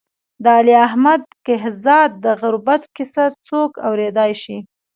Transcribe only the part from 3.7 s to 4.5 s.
اورېدای